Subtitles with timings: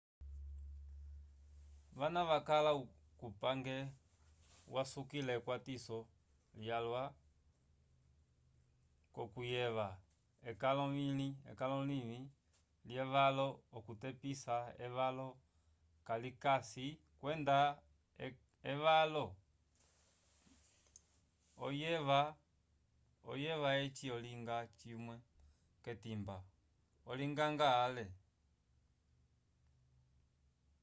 [1.99, 2.71] vana vakala
[3.19, 3.75] kupange
[4.73, 5.97] vasukila ekwatiso
[6.59, 7.03] lyalwa
[9.13, 9.87] k'okuyeva
[11.51, 12.19] ekalo livĩ
[12.87, 15.27] lyevalo okutepisa evalo
[16.07, 16.87] kalikayi
[17.19, 17.57] kwenda
[18.71, 19.25] evalo
[23.31, 25.15] oyeva eci olinga cimwe
[25.83, 26.37] k'etimba
[27.11, 28.05] olinganga ale